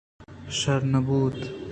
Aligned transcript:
شرّ 0.59 0.81
نہ 0.91 0.99
بوت 1.05 1.37